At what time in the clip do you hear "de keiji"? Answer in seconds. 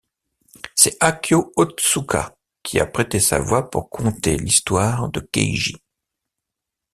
5.09-5.75